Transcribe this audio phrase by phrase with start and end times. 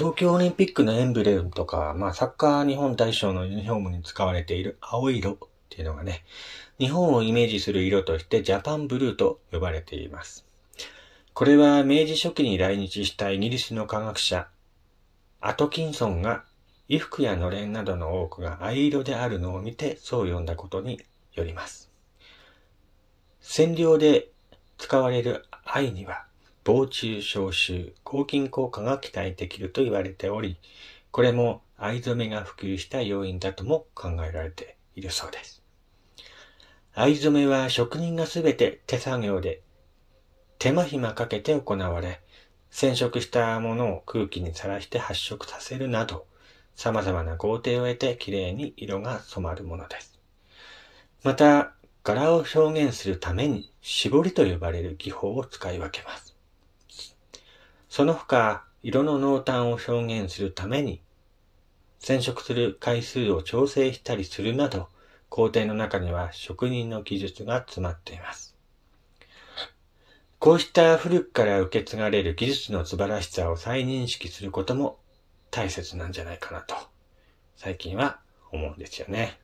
[0.00, 5.36] 東京オリンピックのエンブレムとか、まあサッカー日本代表のユニフォームに使われている青色っ
[5.68, 6.24] ていうのがね、
[6.78, 10.46] 日本をイメージする色としてジャパンブルーと呼ばれています。
[11.34, 14.48] これは明治初期に来日したイギリスの科学者、
[15.42, 16.44] アトキンソンが
[16.88, 21.02] 衣服やのれんなどの多くが藍色であるのを見てそう呼んだことに
[21.34, 21.90] よります。
[23.42, 24.30] 染料で
[24.78, 26.24] 使われる藍には
[26.64, 30.58] 防虫消臭、抗菌効果が期待できると言われており、
[31.10, 35.62] これも藍染めが普及した要因だとも考えられているそうです。
[36.94, 39.62] 藍染めは職人がすべて手作業で
[40.60, 42.20] 手間暇かけて行われ、
[42.70, 46.26] 染色したものを空気にさらして発色させるなど、
[46.76, 50.20] 様々な工程を得て綺麗に色が染まるものです。
[51.22, 51.72] また、
[52.04, 56.29] 柄を表現するために絞りと呼ばれる技法を使い分けます。
[57.90, 61.02] その他、色の濃淡を表現するために、
[61.98, 64.88] 染色する回数を調整したりするなど、
[65.28, 68.56] 工程の中には職人の技術が詰まっています。
[70.38, 75.00] こうした古くから受け継がれる技術の素晴らしさを再認識することも
[75.50, 76.76] 大切なんじゃないかなと、
[77.56, 78.20] 最近は
[78.52, 79.40] 思うんですよね。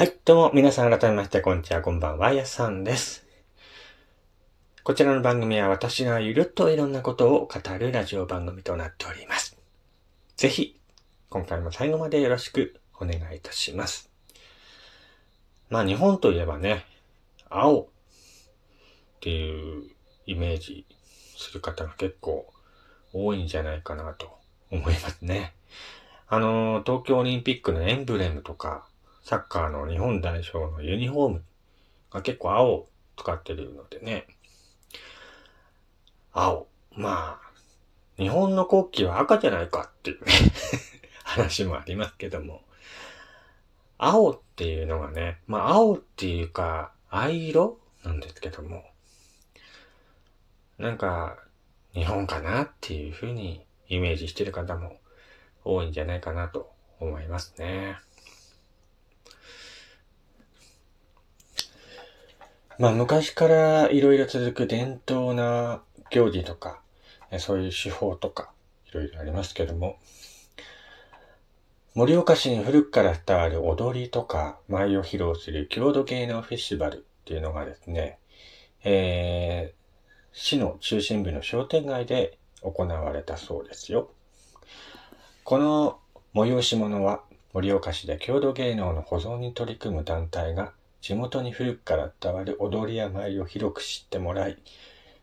[0.00, 0.16] はい。
[0.24, 3.26] どうも、皆さん改めまして、こんにちは、こんばんは、やさんです。
[4.82, 9.58] こちらの番組は私がゆるっといろんなことを語るラジオ番組となっております。
[10.38, 10.80] ぜひ、
[11.28, 14.10] 今回も最後までよろしくお願いいたします。
[15.68, 16.86] まあ、日本といえばね、
[17.50, 17.86] 青っ
[19.20, 19.90] ていう
[20.24, 20.86] イメージ
[21.36, 22.50] する方が結構
[23.12, 24.38] 多いんじゃないかなと
[24.70, 25.52] 思いますね。
[26.26, 28.86] あの、東京オリンピックのエンブレムとか、
[29.30, 31.44] サッカーの日本代表のユニフォーム
[32.10, 34.26] が結構青を使ってるのでね。
[36.32, 36.66] 青。
[36.96, 37.50] まあ、
[38.16, 40.32] 日本の国旗は赤じゃないかっていうね
[41.22, 42.64] 話もありますけども。
[43.98, 48.82] 青っていうのがね、まあ青っていうか藍色なんですけども、
[50.76, 51.38] なんか
[51.94, 54.98] 日本かなっていうふうにイメージしてる方も
[55.64, 58.00] 多いんじゃないかなと思いますね。
[62.80, 66.80] まあ昔からいろいろ続く伝統な行事とか、
[67.38, 68.52] そういう手法とか、
[68.90, 69.98] いろいろありますけども、
[71.94, 78.18] 盛岡市に古くから伝わる踊りとか舞を披露する郷土芸能フェスティバルっていうのがですね、
[78.82, 84.10] えー、市の中心部の商店街で行われたそうですよ。
[85.44, 85.98] この
[86.34, 87.20] 催し物は
[87.52, 94.58] 盛岡市で郷土芸能の保存に取り組む団体が地元に古くから伝わる踊りや舞を広く知ってもらい、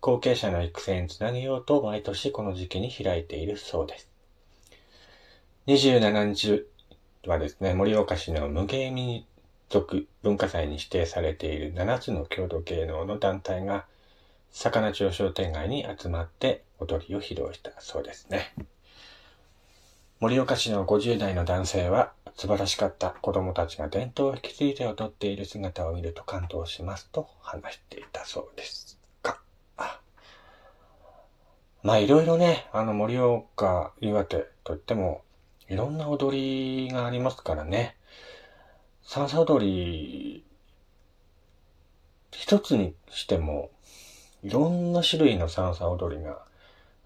[0.00, 4.08] 後継者の育成につなげようと毎年この時期に開いているそうです。
[5.66, 6.66] 27日
[7.26, 9.24] はですね、盛岡市の無芸民
[9.68, 13.86] 族文化祭に指定されている7つの郷土芸能の団体が、
[14.50, 18.52] 魚町商店街に集まって踊りを披露したそうですね。
[20.20, 29.38] 盛岡市の50代の男性は、素晴らしかった子供たちが伝統を引き継いで踊っている姿を見ると感動しますと話していたそうですが。
[31.82, 35.22] まあいろいろね、あの盛岡、岩手といっても、
[35.70, 37.96] いろんな踊りがありますからね。
[39.02, 40.44] 三叉踊り、
[42.30, 43.70] 一つにしても、
[44.42, 46.44] いろんな種類の三叉踊りが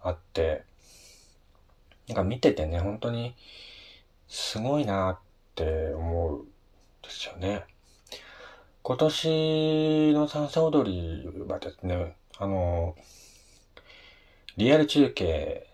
[0.03, 0.65] あって、
[2.09, 3.35] なんか見ててね、本当に
[4.29, 5.19] すごいなっ
[5.55, 6.45] て思うん
[7.03, 7.65] ですよね。
[8.83, 12.95] 今年の三叉踊りはですね、あの、
[14.57, 15.67] リアル中継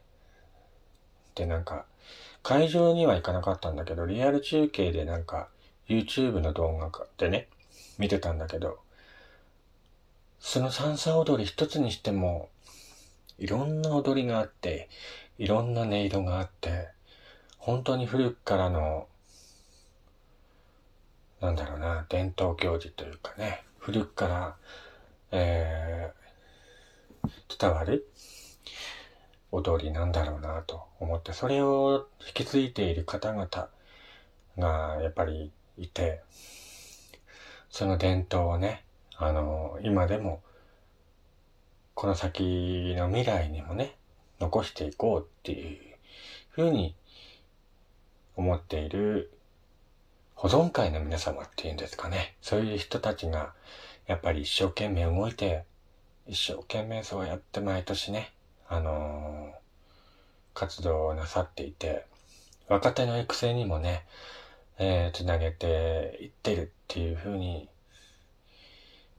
[1.35, 1.87] でなんか、
[2.43, 5.49] 会場には行かなかったんだけど、リアル中継でなんか、
[5.89, 7.49] YouTube の動画でね、
[7.99, 8.79] 見てたんだけど、
[10.39, 12.49] その三叉踊り一つにしても、
[13.39, 14.89] いろんな踊りがあって、
[15.41, 16.89] いろんな音色があって、
[17.57, 19.09] 本当に古くからの、
[21.41, 24.57] なんだろうな、伝統行事というかね、古くから、
[25.33, 28.07] えー、伝わる
[29.51, 33.49] 踊りなんだろうなと思って、それを引き継いでいる方々
[34.59, 36.21] がやっぱりいて、
[37.71, 38.85] その伝統をね、
[39.17, 40.43] あの、今でも、
[41.95, 43.97] この先の未来にもね、
[44.41, 45.79] 残していこうっていう
[46.49, 46.95] ふうに
[48.37, 49.31] 思っている
[50.35, 52.35] 保存会の皆様っていうんですかね。
[52.41, 53.53] そういう人たちが、
[54.07, 55.65] やっぱり一生懸命動いて、
[56.27, 58.33] 一生懸命そうやって毎年ね、
[58.67, 62.07] あのー、活動をなさっていて、
[62.69, 64.07] 若手の育成にもね、
[64.79, 67.69] えー、つなげていってるっていうふうに、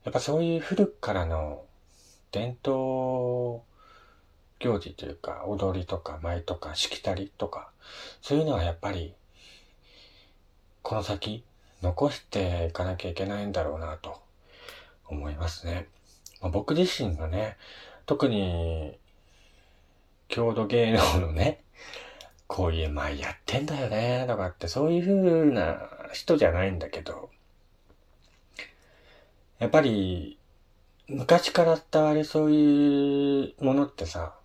[0.02, 1.62] やっぱそういう古くからの
[2.32, 3.62] 伝統
[4.62, 7.70] 行事というか、踊りとか舞とかしきたりとか、
[8.22, 9.14] そういうのはやっぱり、
[10.82, 11.44] この先、
[11.82, 14.22] 残していかなきゃいけないんだろうなと
[15.08, 15.88] 思いますね。
[16.40, 17.56] まあ、僕自身がね、
[18.06, 18.96] 特に、
[20.28, 21.64] 郷土芸能のね、
[22.46, 27.30] こういう舞やってんだよね、とかって、そういう風な人じゃないんだけど、
[29.58, 30.38] やっぱり、
[31.08, 34.36] 昔から伝わるそういうものってさ、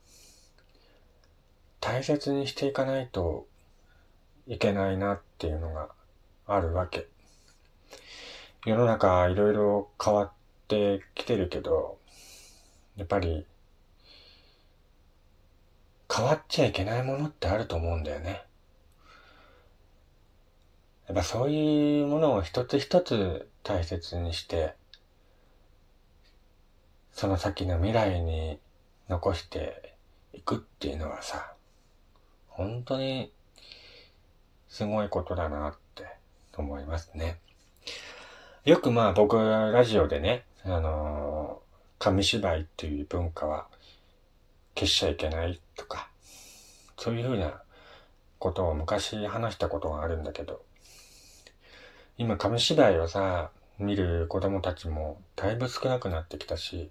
[1.87, 3.47] 大切にしていかないと
[4.45, 5.87] いけないなっていうのが
[6.45, 7.07] あるわけ。
[8.65, 10.31] 世の中いろいろ変わっ
[10.67, 11.97] てきてるけど、
[12.97, 13.45] やっぱり
[16.13, 18.43] 変わっちゃいけないものってあると思うんだよね。
[21.07, 24.73] やっぱそういうものを一つ一つ大切にして、
[27.13, 28.59] その先の未来に
[29.07, 29.95] 残して
[30.33, 31.53] いくっていうのはさ、
[32.57, 33.31] 本当に
[34.67, 36.07] すごいことだなって
[36.57, 37.37] 思いますね。
[38.65, 43.67] よくまあ僕ラジオでね、あのー、紙芝居っていう文化は
[44.73, 46.09] 消しちゃいけないとか、
[46.97, 47.61] そういうふうな
[48.39, 50.63] ことを昔話したことがあるんだけど、
[52.17, 56.89] 今紙芝居をさ、見る子供たちもだいぶ少なくなってきたし、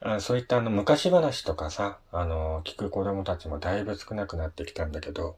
[0.00, 5.36] あそういったあの昔話とかさ、あの、聞く子供たちもだいぶ少なくなってきたんだけど、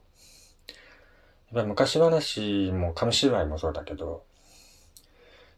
[1.51, 4.23] やっぱ昔話も紙芝居もそうだけど、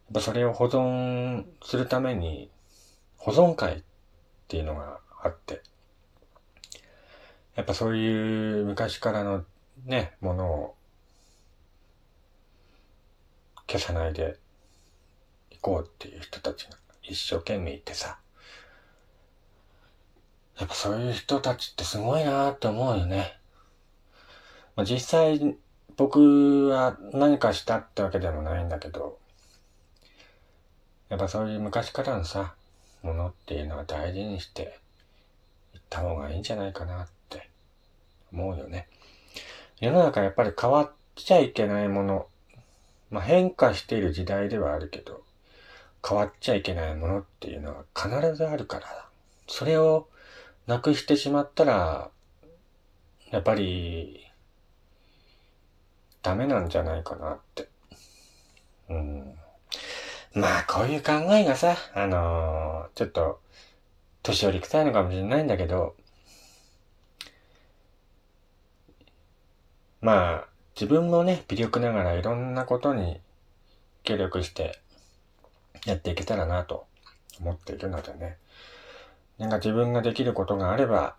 [0.06, 2.50] やっぱそれを保存するために
[3.18, 3.84] 保存会っ
[4.48, 5.62] ていうのがあって、
[7.56, 9.44] やっぱそういう昔からの
[9.86, 10.76] ね、ものを
[13.68, 14.38] 消さないで
[15.52, 18.20] いこうっていう人たちが一生懸命いてさ、
[20.60, 23.38] やっぱそういう人たちってすごいなって思うよね。
[24.76, 25.56] まあ、実際
[25.96, 29.18] 僕は何かしたってわけでもないんだけど、
[31.10, 32.56] やっぱそういう昔からのさ、
[33.04, 34.80] ものっていうのは大事にして
[35.74, 37.50] いった方がいいんじゃないかなって
[38.32, 38.88] 思うよね。
[39.80, 42.28] 世の中やっぱり変わっちゃいけないもの、
[43.12, 45.24] まあ、変化している時代ではあるけど、
[46.08, 49.08] 変わっちゃいけないものっていうのは必ずあるから、
[49.48, 50.08] それを
[50.68, 52.10] なくしてしまったら、
[53.32, 54.26] やっぱり、
[56.22, 57.68] ダメなんじゃないかなって。
[58.90, 59.36] うん。
[60.34, 63.42] まあ、こういう考えがさ、あのー、ちょっと、
[64.24, 65.96] 年寄り臭いのかもしれないんだけど、
[70.00, 73.20] まあ、自分もね、微力ながらいろんなことに
[74.04, 74.80] 協力して
[75.86, 76.88] やっていけたらなと
[77.40, 78.38] 思っているのでね。
[79.38, 81.16] なんか自分ができることがあれば、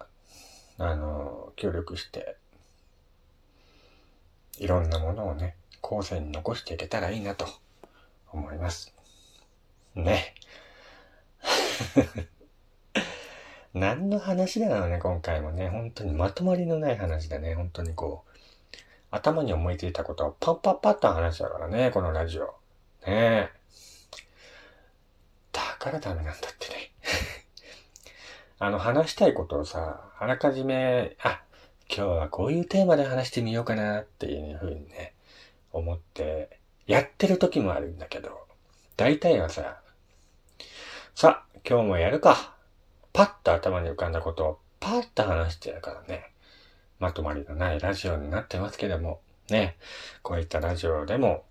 [0.79, 2.37] あの、協力して、
[4.59, 7.47] いろんなものをね、後世に残していけたらいいなと
[8.33, 8.95] 思います。
[9.95, 10.35] ね。
[13.75, 15.69] 何の話だろうね、今回もね。
[15.69, 17.55] 本当にまとまりのない話だね。
[17.55, 18.31] 本当にこう、
[19.11, 22.47] 頭に思いついたことをパッパッパッと話だからね、このラジオ。
[22.47, 22.53] ね
[23.07, 23.51] え。
[25.53, 26.94] だからダメなんだってね。
[28.65, 31.43] あの、話したいことをさ、あらかじめ、あ、
[31.95, 35.13] 今日はこういうテーマで話してみようかなっていうふうにね、
[35.71, 38.47] 思って、やってる時もあるんだけど、
[38.97, 39.83] 大体はさ、
[41.15, 42.55] さ、今日もやるか。
[43.13, 46.31] パッと頭に浮かんだことをパッと話してるからね、
[46.99, 49.77] まとまりのないラジオになってますけども、ね、
[50.23, 51.45] こういったラジオでも、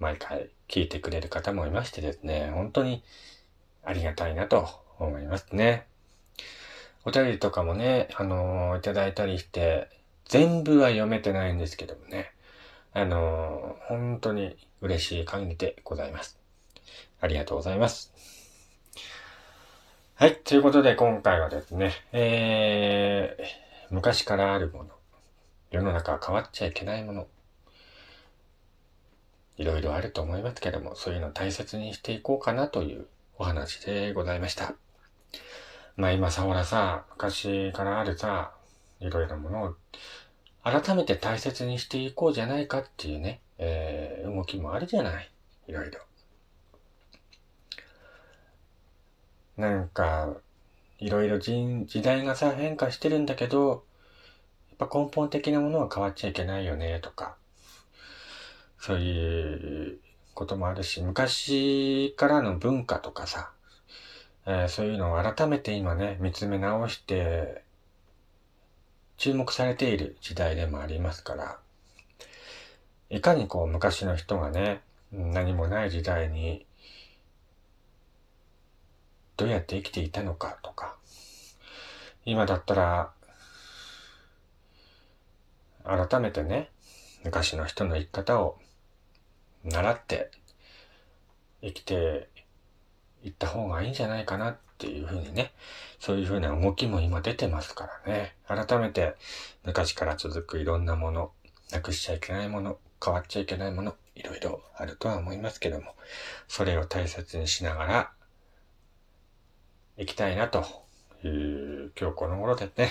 [0.00, 3.04] 毎回聞いてくれる方もいましてですね、本当に
[3.84, 5.86] ありがたいなと思いますね。
[7.04, 9.88] お便りとかもね、あのー、いただいたりして、
[10.26, 12.32] 全部は読めてないんですけどもね、
[12.92, 16.38] あのー、本当に嬉しい限りでございます。
[17.20, 18.12] ありがとうございます。
[20.14, 20.36] はい。
[20.36, 24.90] ということで、今回はですね、えー、昔からあるもの、
[25.70, 27.26] 世の中は変わっちゃいけないもの、
[29.56, 33.06] いろいろあると思いますけども、そういうのを大切にしていこうかなという
[33.38, 34.74] お話でございました。
[36.00, 38.54] まあ今さ、ほらさ、昔からあるさ、
[39.00, 39.74] いろいろなものを
[40.64, 45.30] 改めて大切にしていこうじゃないかっていうね、えー、動きもあるじゃない。
[45.68, 46.00] いろいろ。
[49.58, 50.36] なんか、
[51.00, 53.84] いろいろ時代がさ、変化してるんだけど、
[54.78, 57.36] やっぱ根本的なものは変わっちゃいけないよね、とか。
[58.78, 59.98] そういう
[60.32, 63.52] こともあるし、昔からの文化とかさ、
[64.46, 67.62] えー、そういうのを改めて今ね、見つめ直して、
[69.16, 71.58] 注目されている時代でもありますから、
[73.10, 74.80] いかにこう昔の人がね、
[75.12, 76.64] 何もない時代に
[79.36, 80.96] どうやって生きていたのかとか、
[82.24, 83.12] 今だったら、
[85.84, 86.70] 改めてね、
[87.24, 88.58] 昔の人の生き方を
[89.64, 90.30] 習って
[91.60, 92.29] 生きて
[93.22, 95.52] いった方がいいんじゃないかなっていうふうにね、
[95.98, 98.34] そういうふうな動きも今出てますからね。
[98.46, 99.14] 改めて
[99.64, 101.32] 昔から続くいろんなもの、
[101.70, 105.94] なくしちゃいけないもの、変わっちゃいけないもの、いろいろあるとは思いますけども、
[106.48, 108.12] それを大切にしながら
[109.96, 110.64] 行きたいなと
[111.22, 112.90] いう今日この頃ですね。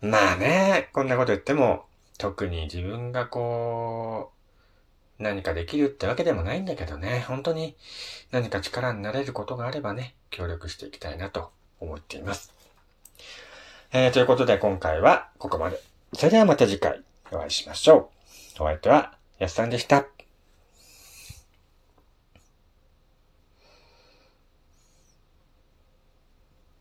[0.00, 1.86] まあね、こんなこと言っても、
[2.18, 4.35] 特に自分がこう、
[5.18, 7.76] 何かできるってわけでもないんだけどね、本当に
[8.30, 12.52] 何か力になれることがあればね、協力していきたいなと思っています。
[13.92, 15.80] えー、ということで今回はここまで。
[16.12, 18.10] それではまた次回お会いしましょ
[18.58, 18.62] う。
[18.62, 20.15] お相手はやすさんでした。